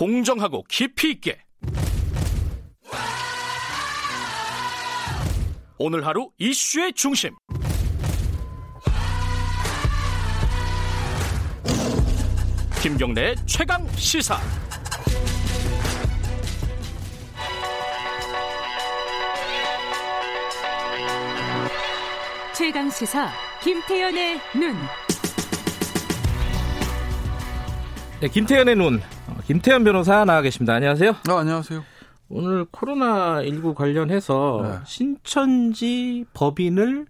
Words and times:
공정하고 0.00 0.64
깊이 0.66 1.10
있게 1.10 1.36
오늘 5.76 6.06
하루 6.06 6.30
이슈의 6.38 6.94
중심 6.94 7.36
김경래의 12.82 13.36
최강 13.44 13.86
시사 13.88 14.40
최강 22.54 22.88
시사 22.88 23.30
김태연의 23.62 24.40
눈. 24.54 24.74
네, 28.22 28.28
김태현의 28.28 28.76
눈. 28.76 29.02
어, 29.50 29.52
김태현 29.52 29.82
변호사 29.82 30.24
나와 30.24 30.42
계십니다. 30.42 30.74
안녕하세요. 30.74 31.10
아, 31.28 31.38
안녕하세요. 31.38 31.82
오늘 32.28 32.64
코로나19 32.66 33.74
관련해서 33.74 34.60
네. 34.62 34.78
신천지 34.86 36.24
법인을 36.32 37.06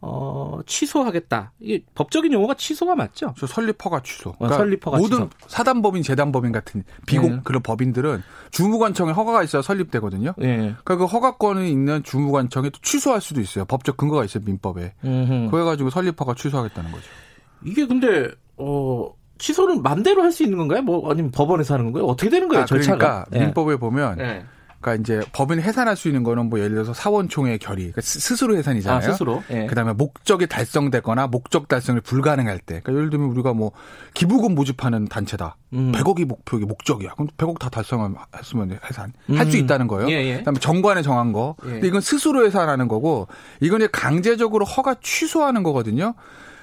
어, 0.00 0.60
취소하겠다. 0.66 1.52
이게 1.60 1.84
법적인 1.94 2.32
용어가 2.32 2.54
취소가 2.54 2.96
맞죠? 2.96 3.34
저 3.38 3.46
설립 3.46 3.84
허가 3.84 4.00
취소. 4.02 4.34
어, 4.38 4.48
설립 4.48 4.84
허가 4.86 4.96
모든 4.96 5.18
취소. 5.18 5.30
사단법인, 5.46 6.02
재단법인 6.02 6.50
같은 6.50 6.82
비공 7.06 7.30
네. 7.30 7.40
그런 7.44 7.62
법인들은 7.62 8.22
주무관청에 8.50 9.12
허가가 9.12 9.42
있어야 9.42 9.60
설립되거든요. 9.62 10.34
예. 10.40 10.56
그러니까 10.56 10.96
그 10.96 11.04
허가권이 11.04 11.70
있는 11.70 12.02
주무관청에 12.02 12.70
또 12.70 12.78
취소할 12.80 13.20
수도 13.20 13.40
있어요. 13.42 13.66
법적 13.66 13.98
근거가 13.98 14.24
있어요, 14.24 14.42
민법에. 14.46 14.94
음흠. 15.04 15.50
그래가지고 15.50 15.90
설립 15.90 16.18
허가 16.18 16.34
취소하겠다는 16.34 16.90
거죠. 16.90 17.04
이게 17.64 17.86
근데 17.86 18.30
어 18.56 19.14
취소는 19.38 19.82
맘대로 19.82 20.22
할 20.22 20.32
수 20.32 20.42
있는 20.42 20.58
건가요? 20.58 20.82
뭐 20.82 21.10
아니면 21.10 21.30
법원에서 21.30 21.74
하는 21.74 21.86
건가요? 21.86 22.04
어떻게 22.06 22.30
되는 22.30 22.48
거예요? 22.48 22.62
아, 22.62 22.66
절차가? 22.66 22.96
그러니까 22.98 23.26
예. 23.34 23.38
민법에 23.40 23.76
보면, 23.76 24.18
예. 24.20 24.44
그러니까 24.80 25.00
이제 25.02 25.24
법인이 25.32 25.62
해산할 25.62 25.94
수 25.96 26.08
있는 26.08 26.24
거는 26.24 26.48
뭐 26.48 26.58
예를 26.58 26.72
들어서 26.72 26.92
사원총회 26.92 27.58
결의, 27.58 27.84
그러니까 27.92 28.00
스- 28.00 28.18
스스로 28.18 28.56
해산이잖아요. 28.56 28.98
아, 28.98 29.12
스스로. 29.12 29.42
예. 29.50 29.66
그다음에 29.66 29.92
목적이 29.92 30.48
달성되거나 30.48 31.28
목적 31.28 31.68
달성이 31.68 32.00
불가능할 32.00 32.58
때. 32.58 32.80
그러니까 32.80 32.92
예를 32.94 33.10
들면 33.10 33.28
우리가 33.30 33.52
뭐 33.52 33.70
기부금 34.14 34.54
모집하는 34.56 35.04
단체다. 35.06 35.56
음. 35.74 35.92
100억이 35.92 36.24
목표이 36.24 36.62
목적이야. 36.62 37.12
그럼 37.14 37.28
100억 37.36 37.58
다 37.60 37.68
달성했으면 37.68 38.78
해산. 38.90 39.12
할수 39.28 39.56
음. 39.58 39.62
있다는 39.64 39.86
거예요. 39.86 40.10
예, 40.10 40.14
예. 40.14 40.38
그다음에 40.38 40.58
정관에 40.58 41.02
정한 41.02 41.32
거. 41.32 41.54
예. 41.66 41.70
근데 41.70 41.86
이건 41.86 42.00
스스로 42.00 42.44
해산하는 42.44 42.88
거고 42.88 43.28
이건 43.60 43.82
이제 43.82 43.88
강제적으로 43.92 44.64
허가 44.64 44.96
취소하는 45.00 45.62
거거든요. 45.62 46.14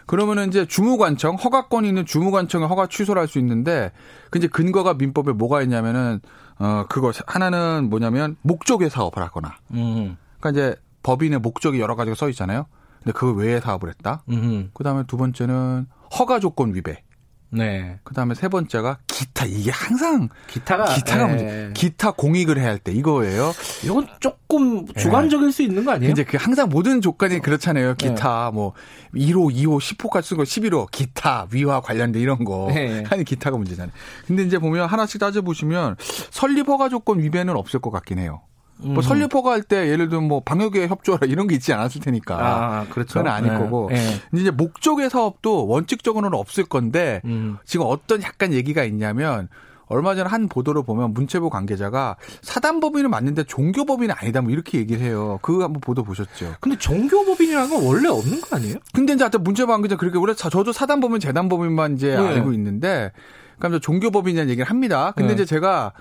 그러면은 0.10 0.48
이제 0.48 0.66
주무관청 0.66 1.36
허가권이 1.36 1.88
있는 1.88 2.04
주무관청에 2.04 2.66
허가 2.66 2.88
취소를 2.88 3.20
할 3.22 3.28
수 3.28 3.38
있는데 3.38 3.92
그 4.32 4.40
이제 4.40 4.48
근거가 4.48 4.96
민법에 4.96 5.34
뭐가 5.34 5.62
있냐면은 5.62 6.20
어 6.58 6.86
그거 6.90 7.12
하나는 7.28 7.92
뭐냐면 7.92 8.36
목적의 8.42 8.90
사업을 8.90 9.22
하거나 9.22 9.58
음. 9.70 10.18
그러니까 10.40 10.50
이제 10.50 10.76
법인의 11.04 11.42
목적이 11.42 11.80
여러 11.80 11.96
가지가 11.96 12.16
써 12.16 12.28
있잖아요. 12.30 12.66
근데 13.04 13.12
그 13.12 13.36
외에 13.36 13.60
사업을 13.60 13.88
했다. 13.90 14.24
음. 14.30 14.72
그다음에 14.74 15.04
두 15.06 15.16
번째는 15.16 15.86
허가 16.18 16.40
조건 16.40 16.74
위배. 16.74 17.04
네. 17.52 17.98
그다음에 18.04 18.36
세 18.36 18.48
번째가 18.48 19.00
기타 19.08 19.46
이게 19.46 19.72
항상 19.72 20.30
기타가 20.48 20.94
기타가 20.94 21.24
예. 21.24 21.28
문제. 21.28 21.72
기타 21.74 22.12
공익을 22.12 22.60
해야 22.60 22.70
할 22.70 22.80
때 22.80 22.92
이거예요. 22.92 23.54
이건 23.84 24.08
조금 24.20 24.86
주관적일 24.94 25.52
수 25.52 25.64
있는 25.64 25.84
거 25.84 25.92
아니에요? 25.92 26.12
이제 26.12 26.24
그 26.24 26.38
항상 26.40 26.70
모든 26.70 27.02
조건이 27.02 27.40
그렇잖아요. 27.40 27.96
기타 27.96 28.52
뭐 28.52 28.74
1호, 29.16 29.54
2호, 29.54 29.80
10호까지 29.80 30.24
쓴 30.24 30.38
거 30.38 30.44
11호 30.44 30.92
기타 30.92 31.48
위와 31.52 31.82
관련된 31.82 32.22
이런 32.22 32.44
거 32.46 32.68
네. 32.74 33.04
아니 33.10 33.24
기타가 33.24 33.58
문제잖아요. 33.58 33.92
근데 34.28 34.44
이제 34.44 34.60
보면 34.60 34.88
하나씩 34.88 35.20
따져 35.20 35.42
보시면 35.42 35.96
설립 36.30 36.68
허가 36.68 36.88
조건 36.90 37.20
위배는 37.20 37.56
없을 37.56 37.80
것 37.80 37.90
같긴 37.92 38.20
해요. 38.20 38.42
뭐 38.82 38.96
음. 38.98 39.02
설립 39.02 39.34
허가 39.36 39.52
할 39.52 39.64
때 39.64 39.88
예를 39.90 40.10
들면 40.10 40.28
뭐 40.28 40.40
방역에 40.42 40.88
협조하라 40.88 41.28
이런 41.28 41.48
게 41.48 41.56
있지 41.56 41.74
않았을 41.74 42.02
테니까. 42.02 42.36
아, 42.40 42.86
그렇죠. 42.90 43.20
그건 43.20 43.32
아닐 43.32 43.52
예. 43.54 43.58
거고. 43.58 43.90
예. 43.92 43.96
근데 44.30 44.42
이제 44.42 44.52
목적의 44.52 45.10
사업도 45.10 45.68
원칙적으로는 45.68 46.38
없을 46.38 46.64
건데 46.64 47.22
음. 47.26 47.58
지금 47.66 47.86
어떤 47.90 48.22
약간 48.24 48.54
얘기가 48.54 48.84
있냐면 48.86 49.50
얼마 49.92 50.14
전에 50.14 50.30
한 50.30 50.48
보도를 50.48 50.84
보면 50.84 51.14
문체부 51.16 51.50
관계자가 51.50 52.16
사단법인은 52.44 53.10
맞는데 53.10 53.44
종교법인은 53.46 54.14
아니다 54.20 54.40
뭐 54.42 54.52
이렇게 54.52 54.78
얘기를 54.78 55.02
해요. 55.02 55.40
그거 55.42 55.64
한번 55.64 55.82
보도 55.82 56.04
보셨죠? 56.04 56.54
근데 56.60 56.78
종교법인이라는 56.78 57.70
건 57.72 57.84
원래 57.84 58.08
없는 58.08 58.40
거 58.42 58.56
아니에요? 58.56 58.76
근데 58.94 59.14
이제 59.14 59.24
하여튼 59.24 59.44
문체부 59.44 59.72
관계자 59.72 59.98
그렇게 59.98 60.18
원래 60.20 60.34
자- 60.36 60.50
저도 60.50 60.72
사단법인 60.74 61.20
재단법인만 61.20 61.96
이제 61.96 62.16
네. 62.16 62.18
알고 62.18 62.54
있는데 62.54 63.12
그러니까 63.58 63.80
종교법인이라는 63.80 64.50
얘기를 64.52 64.70
합니다. 64.70 65.12
근데 65.16 65.30
네. 65.30 65.34
이제 65.34 65.46
제가 65.46 65.92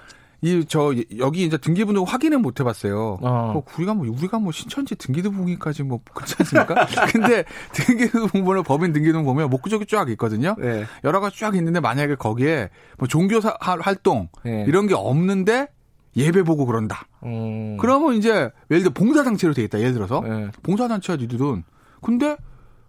이 0.41 0.65
저 0.69 0.94
여기 1.19 1.44
이제 1.44 1.56
등기부등 1.59 2.04
확인을 2.06 2.38
못 2.38 2.60
해봤어요. 2.60 3.19
어. 3.21 3.50
뭐 3.54 3.65
우리가 3.76 3.94
뭐 3.94 4.06
우리가 4.09 4.38
뭐 4.38 4.53
신천지 4.53 4.94
등기부등기까지 4.94 5.82
뭐 5.82 6.00
그렇지 6.15 6.37
않습니까? 6.38 6.87
근데 7.12 7.44
등기부등본을 7.72 8.62
법인 8.62 8.93
등기부등 8.93 9.25
보면 9.25 9.50
목적이 9.50 9.87
쫙 9.87 10.09
있거든요. 10.10 10.54
네. 10.59 10.84
여러 11.04 11.21
가지 11.21 11.38
쫙 11.41 11.56
있는데 11.56 11.81
만약에 11.81 12.15
거기에 12.15 12.71
뭐 12.99 13.09
종교 13.09 13.41
사- 13.41 13.56
할- 13.60 13.81
활동 13.81 14.28
네. 14.44 14.65
이런 14.69 14.87
게 14.87 14.94
없는데 14.94 15.69
예배 16.16 16.43
보고 16.44 16.66
그런다. 16.66 17.06
음. 17.25 17.76
그러면 17.81 18.15
이제 18.15 18.50
예를 18.70 18.82
들어 18.84 18.91
봉사단체로 18.94 19.55
돼 19.55 19.62
있다. 19.65 19.81
예를 19.81 19.93
들어서 19.94 20.20
네. 20.20 20.49
봉사단체야 20.62 21.16
니들은 21.16 21.65
근데 22.03 22.37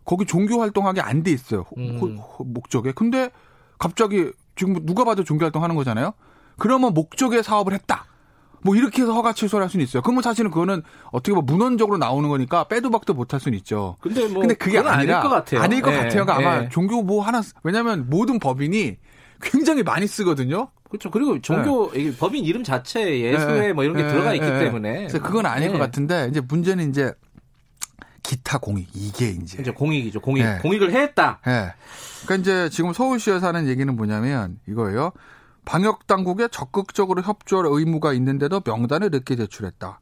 거기 0.06 0.26
종교 0.26 0.62
활동하게 0.62 1.02
안돼 1.02 1.32
있어요. 1.32 1.62
호- 1.62 1.76
음. 1.78 2.18
목적에. 2.46 2.92
근데 2.92 3.32
갑자기 3.80 4.32
지금 4.56 4.86
누가 4.86 5.04
봐도 5.04 5.24
종교 5.24 5.46
활동 5.46 5.64
하는 5.64 5.76
거잖아요. 5.76 6.14
그러면 6.60 6.94
목적의 6.94 7.44
사업을 7.44 7.74
했다. 7.74 8.06
뭐 8.62 8.76
이렇게 8.76 9.02
해서 9.02 9.14
허가 9.14 9.34
취소를 9.34 9.64
할 9.64 9.70
수는 9.70 9.84
있어요. 9.86 10.02
그러면 10.02 10.22
사실은 10.22 10.52
그거는 10.52 10.84
어떻게 11.12 11.34
보면 11.34 11.46
문헌적으로 11.46 11.98
나오는 11.98 12.28
거니까 12.28 12.66
빼도 12.66 12.90
박도 12.90 13.14
못 13.14 13.34
할 13.34 13.40
수는 13.40 13.58
있죠. 13.60 13.96
근데 14.02 14.28
뭐 14.28 14.42
근데 14.42 14.54
그게 14.54 14.80
아니라 14.80 15.22
것 15.22 15.30
같아요. 15.30 15.62
아닐 15.62 15.82
것 15.82 15.92
예, 15.92 15.96
같아요. 15.96 16.26
그러니까 16.26 16.36
아마 16.36 16.64
예. 16.64 16.70
종교 16.70 17.02
뭐 17.02 17.24
하나 17.24 17.42
왜냐하면 17.64 18.10
모든 18.10 18.38
법인이 18.40 18.98
굉장히 19.42 19.84
많이 19.84 20.08
쓰거든요. 20.08 20.70
그렇죠. 20.90 21.10
그리고 21.12 21.40
종교 21.40 21.92
이게 21.96 22.12
법인 22.18 22.44
이름 22.44 22.64
자체에 22.64 23.22
예수회 23.22 23.68
네. 23.68 23.74
뭐 23.74 23.84
이런 23.84 23.96
게 23.96 24.04
네, 24.04 24.10
들어가 24.10 24.34
있기 24.34 24.46
네. 24.46 24.60
때문에 24.60 24.94
그래서 24.98 25.22
그건 25.22 25.46
아닐 25.46 25.68
네. 25.68 25.74
것 25.74 25.78
같은데 25.80 26.28
이제 26.30 26.42
문제는 26.42 26.90
이제 26.90 27.14
기타 28.24 28.58
공익 28.58 28.90
이게 28.94 29.30
이제 29.30 29.62
이제 29.62 29.72
공익이죠. 29.72 30.20
공익. 30.20 30.44
네. 30.44 30.58
공익을 30.62 30.92
했다. 30.92 31.40
예. 31.48 31.74
그러니까 32.26 32.36
이제 32.42 32.70
지금 32.70 32.92
서울시에서 32.92 33.48
하는 33.48 33.68
얘기는 33.68 33.96
뭐냐면 33.96 34.60
이거예요. 34.68 35.14
방역 35.70 36.08
당국에 36.08 36.48
적극적으로 36.48 37.22
협조할 37.22 37.68
의무가 37.70 38.12
있는데도 38.14 38.60
명단을 38.66 39.12
늦게 39.12 39.36
제출했다. 39.36 40.02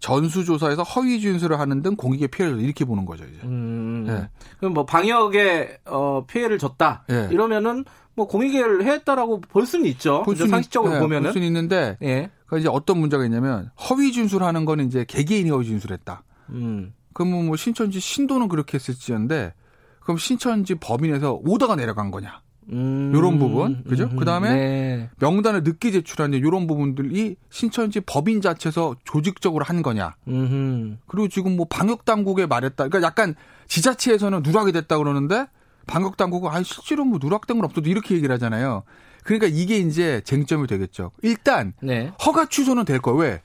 전수조사에서 0.00 0.82
허위 0.82 1.18
진술을 1.18 1.58
하는 1.58 1.80
등 1.80 1.96
공익의 1.96 2.28
피해를 2.28 2.60
이렇게 2.60 2.84
보는 2.84 3.06
거죠 3.06 3.24
이제. 3.24 3.40
음. 3.44 4.04
예. 4.06 4.28
그럼 4.58 4.74
뭐 4.74 4.84
방역에 4.84 5.78
어, 5.86 6.26
피해를 6.26 6.58
줬다. 6.58 7.04
예. 7.10 7.28
이러면은 7.32 7.86
뭐 8.14 8.26
공익을 8.26 8.84
했다라고 8.84 9.40
볼 9.40 9.64
수는 9.64 9.86
있죠. 9.86 10.24
볼? 10.24 10.36
수는 10.36 10.50
상식적으로 10.50 10.92
있- 10.92 10.96
예, 10.96 11.00
보면은. 11.00 11.22
볼 11.22 11.32
수는 11.32 11.46
있는데 11.46 11.96
예. 12.02 12.30
그 12.44 12.58
이제 12.58 12.68
어떤 12.68 12.98
문제가 12.98 13.24
있냐면 13.24 13.70
허위 13.88 14.12
진술하는 14.12 14.66
거는 14.66 14.88
이제 14.88 15.06
개개인이 15.08 15.48
허위 15.48 15.64
진술했다. 15.64 16.22
음. 16.50 16.92
그러면 17.14 17.46
뭐 17.46 17.56
신천지 17.56 17.98
신도는 17.98 18.48
그렇게 18.48 18.74
했을지언데 18.74 19.54
그럼 20.00 20.18
신천지 20.18 20.74
법인에서 20.74 21.40
오더가 21.44 21.76
내려간 21.76 22.10
거냐? 22.10 22.42
음. 22.70 23.10
요런 23.14 23.38
부분, 23.38 23.82
그죠? 23.84 24.04
음. 24.04 24.16
그다음에 24.16 24.54
네. 24.54 25.10
명단을 25.18 25.62
늦게 25.64 25.90
제출한 25.90 26.32
이런 26.34 26.66
부분들이 26.66 27.36
신천지 27.50 28.00
법인 28.00 28.40
자체에서 28.40 28.96
조직적으로 29.04 29.64
한 29.64 29.82
거냐? 29.82 30.14
음. 30.28 30.98
그리고 31.06 31.28
지금 31.28 31.56
뭐 31.56 31.66
방역 31.68 32.04
당국에 32.04 32.46
말했다. 32.46 32.88
그러니까 32.88 33.02
약간 33.06 33.34
지자체에서는 33.66 34.42
누락이 34.44 34.72
됐다 34.72 34.98
그러는데 34.98 35.46
방역 35.86 36.16
당국은 36.16 36.50
아 36.50 36.62
실제로 36.62 37.04
뭐 37.04 37.18
누락된 37.20 37.56
건 37.58 37.64
없어도 37.64 37.90
이렇게 37.90 38.14
얘기를 38.14 38.32
하잖아요. 38.34 38.84
그러니까 39.24 39.48
이게 39.48 39.78
이제 39.78 40.20
쟁점이 40.24 40.66
되겠죠. 40.68 41.10
일단 41.22 41.72
네. 41.82 42.12
허가 42.24 42.46
취소는 42.46 42.84
될 42.84 43.00
거예요. 43.00 43.18
왜? 43.18 43.42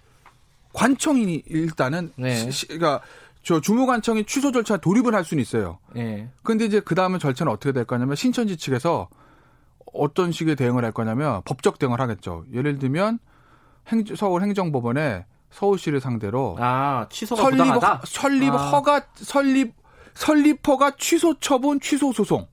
관청이 0.73 1.43
일단은 1.47 2.11
네. 2.17 2.51
시- 2.51 2.67
그러니까 2.67 3.01
저 3.47 3.61
주무관청이 3.61 4.25
취소 4.25 4.51
절차 4.51 4.75
돌입을 4.75 5.15
할 5.15 5.23
수는 5.23 5.41
있어요. 5.41 5.79
예. 5.95 6.27
근데 6.43 6.65
이제 6.65 6.81
그 6.81 6.95
다음에 6.95 7.17
절차는 7.17 7.49
어떻게 7.49 7.71
될 7.71 7.85
거냐면 7.85 8.17
신천지 8.17 8.57
측에서 8.57 9.07
어떤 9.93 10.33
식의 10.33 10.57
대응을 10.57 10.83
할 10.83 10.91
거냐면 10.91 11.41
법적 11.45 11.79
대응을 11.79 12.01
하겠죠. 12.01 12.43
예를 12.53 12.77
들면 12.77 13.19
행, 13.87 14.03
서울 14.17 14.41
행정법원에 14.41 15.25
서울시를 15.49 16.01
상대로 16.01 16.57
아, 16.59 17.07
취소가 17.09 17.41
설립 17.41 17.57
부당하다. 17.59 18.01
설립 18.05 18.49
아. 18.51 18.57
허가 18.57 19.01
설립 19.15 19.75
설립허가 20.13 20.97
취소 20.97 21.39
처분 21.39 21.79
취소 21.79 22.11
소송 22.11 22.47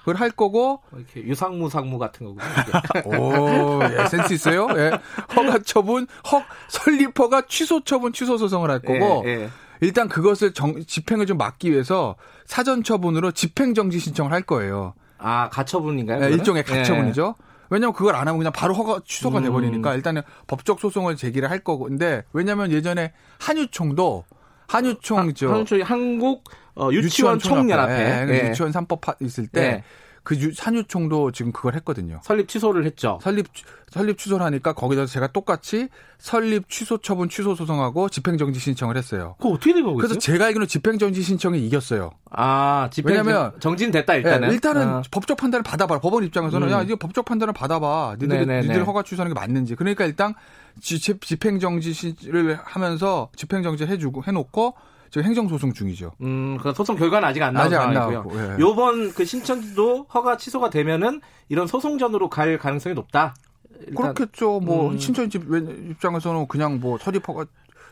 그걸 0.00 0.16
할 0.16 0.30
거고 0.30 0.82
뭐 0.90 1.00
이렇게 1.00 1.22
유상무 1.22 1.70
상무 1.70 1.98
같은. 1.98 2.28
이게. 2.28 3.08
오 3.08 3.80
예, 3.84 4.06
센스 4.08 4.34
있어요. 4.34 4.68
예. 4.76 4.90
허가 5.34 5.58
처분 5.60 6.06
허 6.30 6.42
설립허가 6.68 7.46
취소 7.48 7.82
처분 7.84 8.12
취소 8.12 8.36
소송을 8.36 8.70
할 8.70 8.80
거고 8.80 9.24
예, 9.24 9.30
예. 9.30 9.50
일단 9.80 10.08
그것을 10.08 10.52
정, 10.52 10.82
집행을 10.84 11.26
좀 11.26 11.38
막기 11.38 11.70
위해서 11.70 12.16
사전 12.46 12.82
처분으로 12.82 13.32
집행 13.32 13.74
정지 13.74 13.98
신청을 13.98 14.32
할 14.32 14.42
거예요. 14.42 14.94
아, 15.18 15.48
가처분인가요? 15.50 16.16
예, 16.16 16.20
그거는? 16.20 16.38
일종의 16.38 16.64
가처분이죠. 16.64 17.34
왜냐면 17.70 17.92
그걸 17.94 18.14
안 18.14 18.28
하면 18.28 18.38
그냥 18.38 18.52
바로 18.52 18.74
허가 18.74 19.00
취소가 19.04 19.38
음. 19.38 19.44
돼버리니까 19.44 19.94
일단은 19.94 20.22
법적 20.46 20.78
소송을 20.78 21.16
제기를 21.16 21.50
할 21.50 21.58
거고. 21.60 21.84
근데 21.84 22.22
왜냐면 22.32 22.70
예전에 22.70 23.12
한유총도 23.38 24.24
한유총 24.68 25.34
저 25.34 25.52
한초이 25.52 25.82
한국 25.82 26.44
어, 26.74 26.90
유치원 26.92 27.38
총연합회 27.38 28.22
예, 28.22 28.26
그 28.26 28.34
예. 28.34 28.48
유치원 28.48 28.70
3법 28.72 29.00
파- 29.00 29.14
있을 29.20 29.48
예. 29.56 29.82
때그 30.28 30.52
한유총도 30.58 31.30
지금 31.32 31.52
그걸 31.52 31.74
했거든요. 31.76 32.20
설립 32.24 32.48
취소를 32.48 32.84
했죠. 32.84 33.18
설립 33.22 33.46
설립 33.90 34.18
취소를 34.18 34.44
하니까 34.44 34.72
거기다 34.72 35.06
제가 35.06 35.28
똑같이 35.28 35.88
설립 36.18 36.68
취소 36.68 36.98
처분 36.98 37.28
취소 37.28 37.54
소송하고 37.54 38.08
집행정지 38.08 38.58
신청을 38.58 38.96
했어요. 38.96 39.36
그거 39.38 39.50
어떻게 39.54 39.72
되고 39.72 39.94
그래서 39.94 40.14
있어요? 40.14 40.18
제가 40.20 40.46
알기로는 40.46 40.66
집행정지 40.66 41.22
신청이 41.22 41.64
이겼어요. 41.66 42.10
아, 42.30 42.88
집행 42.92 43.16
왜냐면- 43.16 43.52
정진됐다 43.60 44.14
일단은. 44.16 44.48
예, 44.50 44.52
일단은 44.54 44.88
아. 44.88 45.02
법적 45.10 45.36
판단을 45.36 45.62
받아봐. 45.62 46.00
법원 46.00 46.24
입장에서는 46.24 46.66
음. 46.68 46.72
야 46.72 46.82
이거 46.82 46.96
법적 46.96 47.24
판단을 47.24 47.54
받아봐. 47.54 48.16
니들 48.20 48.28
네네네. 48.40 48.62
니들 48.68 48.86
허가 48.86 49.02
취소하는 49.02 49.32
게 49.34 49.40
맞는지. 49.40 49.76
그러니까 49.76 50.04
일단 50.04 50.34
집행정지를 50.80 52.58
하면서 52.62 53.30
집행정지 53.36 53.84
해주고 53.86 54.24
해놓고 54.24 54.74
지금 55.10 55.24
행정소송 55.26 55.72
중이죠. 55.72 56.12
음, 56.20 56.58
그 56.58 56.72
소송 56.72 56.96
결과는 56.96 57.28
아직 57.28 57.42
안 57.42 57.54
나온 57.54 57.66
아직 57.66 57.76
안 57.76 57.94
상황이고요. 57.94 58.34
나왔고, 58.34 58.54
예. 58.54 58.60
요번 58.60 59.12
그 59.12 59.24
신청도 59.24 60.06
허가 60.14 60.36
취소가 60.36 60.70
되면은 60.70 61.20
이런 61.48 61.66
소송전으로 61.66 62.28
갈 62.28 62.58
가능성이 62.58 62.94
높다. 62.94 63.34
일단 63.80 64.14
그렇겠죠. 64.14 64.60
뭐 64.60 64.90
음. 64.90 64.98
신천지 64.98 65.38
입장에서는 65.38 66.48
그냥 66.48 66.80
뭐 66.80 66.98
설립 66.98 67.28
허가 67.28 67.44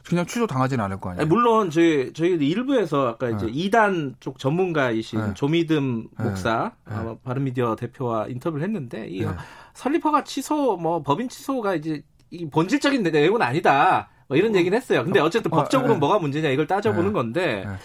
그냥 0.07 0.27
취소 0.27 0.47
당하지는 0.47 0.85
않을 0.85 1.01
거 1.01 1.11
아니에요. 1.11 1.23
아니, 1.23 1.29
물론 1.29 1.71
저희 1.71 2.13
저희 2.13 2.33
일부에서 2.33 3.09
아까 3.09 3.31
이제 3.31 3.47
네. 3.47 3.53
이단 3.53 4.17
쪽 4.21 4.39
전문가이신 4.39 5.21
네. 5.29 5.35
조미듬 5.35 6.09
네. 6.19 6.25
목사 6.25 6.73
네. 6.87 6.95
어, 6.95 7.19
바른미디어 7.25 7.77
대표와 7.77 8.27
인터뷰를 8.29 8.65
했는데 8.65 9.07
이 9.09 9.25
네. 9.25 9.31
설립허가 9.73 10.25
취소 10.25 10.77
뭐 10.77 11.03
법인 11.03 11.29
취소가 11.29 11.75
이제 11.75 12.03
이 12.31 12.49
본질적인 12.49 13.03
내용은 13.03 13.41
아니다. 13.41 14.11
뭐 14.29 14.37
이런 14.37 14.55
얘기는 14.55 14.77
했어요. 14.77 15.05
근데 15.05 15.21
어쨌든 15.21 15.53
어, 15.53 15.57
법적으로 15.57 15.95
네. 15.95 15.99
뭐가 15.99 16.19
문제냐 16.19 16.49
이걸 16.51 16.67
따져보는 16.67 17.09
네. 17.09 17.13
건데 17.13 17.65
네. 17.67 17.77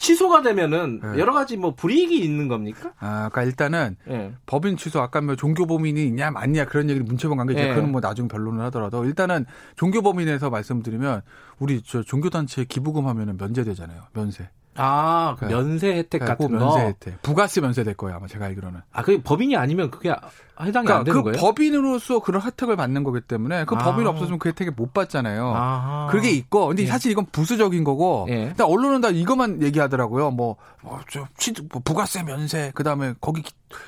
취소가 0.00 0.40
되면은 0.40 1.00
네. 1.02 1.18
여러 1.18 1.34
가지 1.34 1.58
뭐 1.58 1.74
불이익이 1.74 2.18
있는 2.18 2.48
겁니까? 2.48 2.92
아, 2.98 3.28
그러니까 3.30 3.42
일단은 3.42 3.96
예. 4.08 4.32
법인 4.46 4.78
취소 4.78 5.00
아까 5.00 5.20
뭐 5.20 5.36
종교 5.36 5.66
범인이 5.66 6.02
있냐 6.06 6.30
맞냐 6.30 6.64
그런 6.64 6.88
얘기를 6.88 7.04
문체본 7.04 7.36
관계 7.36 7.54
예. 7.54 7.74
그건 7.74 7.92
뭐 7.92 8.00
나중에 8.00 8.26
변론을 8.26 8.64
하더라도 8.66 9.04
일단은 9.04 9.44
종교 9.76 10.00
범인에서 10.00 10.48
말씀드리면 10.48 11.20
우리 11.58 11.82
저 11.82 12.02
종교 12.02 12.30
단체 12.30 12.64
기부금 12.64 13.06
하면은 13.06 13.36
면제되잖아요. 13.36 14.04
면세. 14.14 14.48
아, 14.80 15.36
그 15.38 15.44
네. 15.44 15.54
면세 15.54 15.92
혜택 15.94 16.20
네, 16.20 16.26
같은 16.26 16.48
그 16.48 16.58
거. 16.58 16.64
면세 16.64 16.80
혜택. 16.86 17.22
부가세 17.22 17.60
면세 17.60 17.84
될 17.84 17.94
거예요 17.94 18.16
아마 18.16 18.26
제가 18.26 18.46
알기로는. 18.46 18.80
아, 18.92 19.02
그게 19.02 19.22
법인이 19.22 19.56
아니면 19.56 19.90
그게 19.90 20.08
해당이 20.10 20.84
그러니까 20.86 20.98
안 20.98 21.04
되는 21.04 21.22
그 21.22 21.30
거예요? 21.30 21.40
법인으로서 21.40 22.18
그런 22.20 22.42
혜택을 22.42 22.76
받는 22.76 23.02
거기 23.04 23.20
때문에 23.20 23.64
그 23.64 23.74
아. 23.76 23.78
법인 23.78 24.06
없어지면 24.06 24.38
그 24.38 24.48
혜택을 24.50 24.72
못 24.76 24.92
받잖아요. 24.92 25.54
아하. 25.54 26.08
그게 26.10 26.30
있고, 26.30 26.66
근데 26.68 26.82
예. 26.82 26.86
사실 26.86 27.10
이건 27.12 27.26
부수적인 27.32 27.82
거고, 27.84 28.26
예. 28.30 28.44
일단 28.44 28.66
언론은 28.66 29.00
다 29.00 29.08
이것만 29.08 29.62
얘기하더라고요. 29.62 30.30
뭐, 30.32 30.56
뭐, 30.82 31.00
저, 31.10 31.26
취득, 31.38 31.66
뭐 31.72 31.80
부가세 31.84 32.22
면세, 32.24 32.72
그 32.74 32.82
다음에 32.84 33.14
거기 33.20 33.42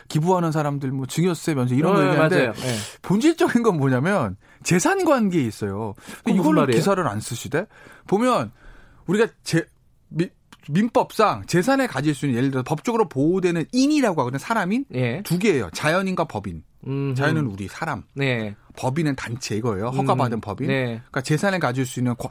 기, 0.08 0.18
부하는 0.20 0.50
사람들, 0.52 0.90
뭐, 0.92 1.06
증여세 1.06 1.54
면세, 1.54 1.74
이런 1.74 1.94
거 1.94 2.00
어, 2.00 2.04
얘기하는데, 2.06 2.36
맞아요. 2.46 2.52
예. 2.64 2.74
본질적인 3.02 3.62
건 3.62 3.76
뭐냐면, 3.76 4.36
재산 4.62 5.04
관계에 5.04 5.42
있어요. 5.42 5.94
무슨 6.24 6.40
이걸로? 6.40 6.66
기사를 6.66 7.06
안 7.06 7.20
쓰시대? 7.20 7.66
보면, 8.06 8.52
우리가 9.06 9.26
제, 9.42 9.66
미- 10.08 10.30
민법상 10.68 11.44
재산을 11.46 11.86
가질 11.86 12.14
수 12.14 12.26
있는 12.26 12.38
예를 12.38 12.50
들어 12.50 12.62
법적으로 12.62 13.08
보호되는 13.08 13.66
인이라고 13.72 14.20
하거든요. 14.22 14.38
사람인 14.38 14.84
예. 14.94 15.22
두 15.24 15.38
개예요. 15.38 15.70
자연인과 15.72 16.24
법인. 16.24 16.62
음, 16.86 17.14
자연은 17.14 17.46
우리 17.46 17.68
사람, 17.68 18.02
네. 18.14 18.56
법인은 18.76 19.14
단체 19.14 19.56
이거예요. 19.56 19.88
허가받은 19.88 20.38
음, 20.38 20.40
법인. 20.40 20.66
네. 20.68 20.84
그러니까 20.96 21.20
재산을 21.20 21.60
가질 21.60 21.86
수 21.86 22.00
있는 22.00 22.14
권- 22.16 22.30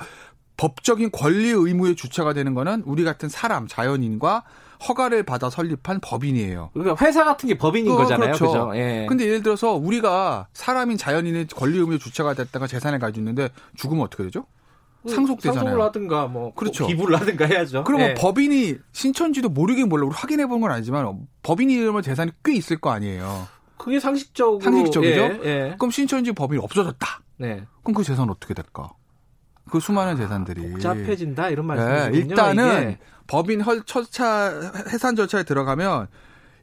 법적인 0.57 1.11
권리 1.11 1.49
의무의 1.49 1.95
주체가 1.95 2.33
되는 2.33 2.53
거는 2.53 2.83
우리 2.85 3.03
같은 3.03 3.29
사람, 3.29 3.67
자연인과 3.67 4.43
허가를 4.87 5.23
받아 5.23 5.49
설립한 5.49 5.99
법인이에요. 6.01 6.71
그러니까 6.73 7.05
회사 7.05 7.23
같은 7.23 7.47
게 7.47 7.57
법인인 7.57 7.91
어, 7.91 7.95
거잖아요. 7.97 8.33
그렇죠. 8.33 8.45
그죠? 8.47 8.71
예. 8.75 9.05
근데 9.07 9.25
예를 9.25 9.41
들어서 9.43 9.73
우리가 9.73 10.47
사람인 10.53 10.97
자연인의 10.97 11.47
권리 11.55 11.77
의무의 11.77 11.99
주체가 11.99 12.33
됐다가 12.33 12.67
재산을 12.67 12.99
가지고 12.99 13.21
있는데 13.21 13.49
죽으면 13.77 14.03
어떻게 14.03 14.23
되죠? 14.23 14.45
상속되잖아요. 15.07 15.59
상속을 15.63 15.83
하든가 15.85 16.27
뭐 16.27 16.53
그렇죠. 16.53 16.85
기부를 16.87 17.19
하든가 17.21 17.45
해야죠. 17.45 17.83
그러면 17.83 18.09
예. 18.09 18.13
법인이 18.13 18.75
신천지도 18.91 19.49
모르긴 19.49 19.89
몰라. 19.89 20.05
우리 20.05 20.13
확인해 20.15 20.45
본 20.45 20.61
건 20.61 20.71
아니지만 20.71 21.27
법인이 21.43 21.73
이러면 21.73 22.03
재산이 22.03 22.31
꽤 22.43 22.53
있을 22.53 22.77
거 22.77 22.91
아니에요. 22.91 23.47
그게 23.77 23.99
상식적으로 23.99 24.59
상식적이죠? 24.61 25.21
예, 25.21 25.39
예. 25.43 25.75
그럼 25.79 25.89
신천지 25.89 26.31
법인이 26.33 26.63
없어졌다. 26.63 27.07
네. 27.37 27.63
그럼 27.83 27.95
그 27.95 28.03
재산 28.03 28.29
어떻게 28.29 28.53
될까? 28.53 28.91
그 29.71 29.79
수많은 29.79 30.17
재산들이 30.17 30.69
복잡해진다 30.71 31.49
이런 31.49 31.65
네, 31.67 31.75
말씀이시군요. 31.75 32.29
일단은 32.31 32.81
이게. 32.83 32.99
법인 33.25 33.61
헐 33.61 33.83
절차 33.85 34.51
해산 34.91 35.15
절차에 35.15 35.43
들어가면 35.43 36.07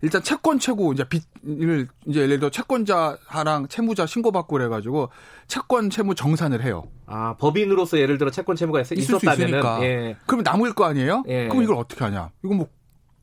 일단 0.03 0.23
채권 0.23 0.59
채고 0.59 0.93
이제 0.93 1.05
빚을 1.05 1.89
이제 2.07 2.21
예를 2.21 2.39
들어 2.39 2.51
채권자랑 2.51 3.67
채무자 3.69 4.07
신고받고 4.07 4.49
그래가지고 4.53 5.11
채권 5.49 5.91
채무 5.91 6.15
정산을 6.15 6.63
해요. 6.63 6.85
아 7.07 7.35
법인으로서 7.39 7.99
예를 7.99 8.19
들어 8.19 8.31
채권 8.31 8.55
채무가 8.57 8.81
있, 8.81 8.93
있을 8.93 9.19
수 9.19 9.27
있었다면은. 9.27 9.83
예. 9.83 10.17
그러면 10.27 10.45
남을 10.45 10.73
거 10.75 10.85
아니에요? 10.85 11.25
예. 11.29 11.49
그럼 11.49 11.63
이걸 11.65 11.77
어떻게 11.77 12.05
하냐? 12.05 12.31
이거 12.45 12.55
뭐 12.55 12.69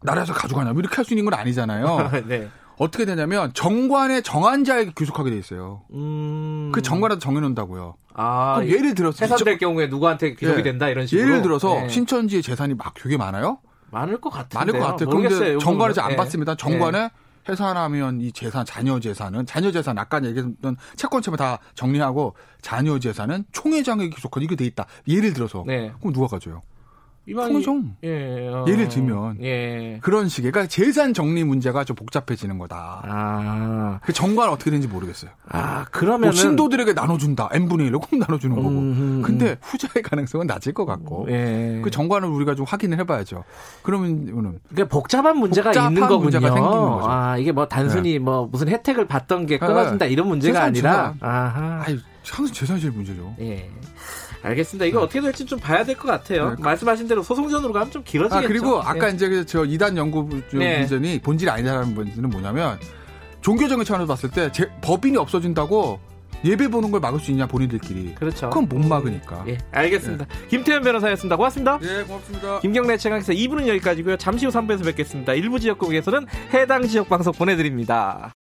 나라에서 0.01 0.33
가져가냐? 0.33 0.73
뭐 0.73 0.79
이렇게 0.81 0.95
할 0.95 1.05
수 1.05 1.13
있는 1.13 1.23
건 1.25 1.33
아니잖아요. 1.39 2.11
네. 2.27 2.49
어떻게 2.77 3.05
되냐면 3.05 3.53
정관의 3.53 4.21
정한자에게 4.23 4.91
귀속하게 4.97 5.29
돼 5.29 5.37
있어요. 5.37 5.83
음. 5.93 6.71
그 6.73 6.81
정관에다 6.81 7.19
정해놓는다고요. 7.19 7.95
아 8.15 8.55
그럼 8.55 8.69
예를 8.69 8.95
들어서 8.95 9.23
해산될 9.23 9.59
경우에 9.59 9.87
누구한테 9.87 10.33
기속이 10.35 10.59
예. 10.59 10.63
된다 10.63 10.89
이런 10.89 11.07
식으로. 11.07 11.25
예를 11.25 11.41
들어서 11.41 11.83
예. 11.85 11.87
신천지의 11.89 12.41
재산이 12.41 12.73
막 12.73 12.93
되게 12.95 13.15
많아요. 13.15 13.59
많을 13.95 14.19
것 14.19 14.29
같은데. 14.29 14.57
많을 14.57 14.73
것 14.73 14.79
같아요. 14.79 15.09
모르겠어요. 15.09 15.39
그런데 15.39 15.55
이 15.55 15.59
정관을. 15.59 15.93
잘안 15.93 16.11
예. 16.11 16.15
받습니다. 16.17 16.55
정관에 16.55 17.09
해산하면 17.47 18.21
이 18.21 18.31
재산, 18.31 18.65
자녀 18.65 18.99
재산은 18.99 19.45
자녀 19.45 19.71
재산 19.71 19.97
아까 19.97 20.23
얘기했던 20.23 20.75
채권채무 20.97 21.37
다 21.37 21.59
정리하고 21.75 22.35
자녀 22.61 22.99
재산은 22.99 23.45
총회장에게 23.53 24.09
기속한 24.09 24.43
이게 24.43 24.55
돼 24.55 24.65
있다. 24.65 24.85
예를 25.07 25.33
들어서 25.33 25.63
네. 25.65 25.93
그럼 25.99 26.13
누가 26.13 26.27
가져요? 26.27 26.63
총회장. 27.33 27.95
예. 28.03 28.47
어, 28.47 28.65
예를 28.67 28.87
들면. 28.87 29.37
예. 29.41 29.99
그런 30.01 30.29
식의 30.29 30.51
그러니까 30.51 30.69
재산 30.69 31.13
정리 31.13 31.43
문제가 31.43 31.83
좀 31.83 31.95
복잡해지는 31.95 32.57
거다. 32.57 33.01
아. 33.03 33.99
그 34.03 34.13
정관 34.13 34.49
어떻게 34.49 34.69
되는지 34.71 34.87
모르겠어요. 34.87 35.31
아, 35.49 35.75
뭐 35.75 35.85
그러면은 35.91 36.33
신도들에게 36.33 36.93
나눠준다. 36.93 37.49
n분의 37.51 37.89
1로 37.89 38.01
꼭 38.01 38.17
나눠주는 38.17 38.55
거고. 38.55 38.69
음, 38.69 38.75
음, 38.75 39.21
근데 39.23 39.57
후자의 39.61 40.03
가능성은 40.03 40.47
낮을 40.47 40.73
것 40.73 40.85
같고. 40.85 41.27
예. 41.29 41.81
그 41.83 41.89
정관을 41.89 42.29
우리가 42.29 42.55
좀 42.55 42.65
확인을 42.67 42.99
해봐야죠. 42.99 43.43
그러면은 43.81 44.59
그게 44.69 44.87
복잡한 44.87 45.37
문제가 45.37 45.69
복잡한 45.69 45.91
있는 45.91 46.01
거군요. 46.07 46.23
문제가 46.23 46.47
생기는 46.47 46.71
거죠. 46.71 47.09
아, 47.09 47.37
이게 47.37 47.51
뭐 47.51 47.67
단순히 47.67 48.19
뭐 48.19 48.47
무슨 48.51 48.69
혜택을 48.69 49.07
받던 49.07 49.45
게 49.47 49.57
끊어진다 49.57 50.05
이런 50.05 50.27
문제가 50.27 50.63
아니라. 50.63 51.13
아하. 51.19 51.83
아유 51.85 51.97
항상 52.31 52.79
제일 52.79 52.91
문제죠. 52.91 53.35
예. 53.39 53.69
알겠습니다. 54.45 54.85
이거 54.85 55.01
어떻게 55.01 55.21
될지 55.21 55.45
좀 55.45 55.59
봐야 55.59 55.83
될 55.83 55.95
것 55.95 56.07
같아요. 56.07 56.51
네. 56.51 56.55
말씀하신 56.61 57.07
대로 57.07 57.23
소송전으로 57.23 57.73
가면 57.73 57.91
좀아 57.91 58.03
길어지겠죠. 58.05 58.47
그리고 58.47 58.77
예. 58.77 58.81
아까 58.89 59.09
이제 59.09 59.27
그저 59.27 59.65
이단 59.65 59.97
연구 59.97 60.29
네. 60.53 60.81
비전이 60.81 61.19
본질이 61.19 61.49
아니다라는 61.49 61.93
문제는 61.95 62.29
뭐냐면 62.29 62.79
종교적인 63.41 63.83
차원에서 63.85 64.07
봤을 64.07 64.29
때 64.31 64.51
제, 64.51 64.69
법인이 64.81 65.17
없어진다고 65.17 65.99
예배 66.43 66.67
보는 66.67 66.91
걸 66.91 66.99
막을 66.99 67.19
수 67.19 67.31
있냐 67.31 67.47
본인들끼리. 67.47 68.15
그렇죠. 68.15 68.49
그건 68.49 68.67
못 68.67 68.85
막으니까. 68.85 69.45
예, 69.47 69.57
알겠습니다. 69.71 70.25
김태현 70.49 70.83
변호사였습니다. 70.83 71.35
고맙습니다. 71.37 71.79
예, 71.81 72.03
고맙습니다. 72.03 72.59
김경래 72.59 72.97
최강에서 72.97 73.33
2부는 73.33 73.67
여기까지고요. 73.67 74.17
잠시 74.17 74.45
후 74.45 74.51
3부에서 74.51 74.83
뵙겠습니다. 74.85 75.33
일부 75.33 75.59
지역국에서는 75.59 76.27
해당 76.53 76.87
지역 76.87 77.09
방송 77.09 77.33
보내드립니다. 77.33 78.33